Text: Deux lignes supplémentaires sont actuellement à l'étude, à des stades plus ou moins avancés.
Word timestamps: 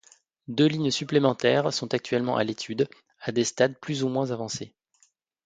Deux 0.47 0.65
lignes 0.65 0.89
supplémentaires 0.89 1.71
sont 1.71 1.93
actuellement 1.93 2.35
à 2.35 2.43
l'étude, 2.43 2.89
à 3.19 3.31
des 3.31 3.43
stades 3.43 3.77
plus 3.79 4.03
ou 4.03 4.07
moins 4.09 4.31
avancés. 4.31 4.73